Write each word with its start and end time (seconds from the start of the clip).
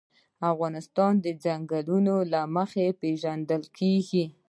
افغانستان 0.51 1.13
د 1.25 1.25
ځنګلونه 1.43 2.13
له 2.33 2.41
مخې 2.55 2.85
پېژندل 3.01 3.63
کېږي. 3.77 4.25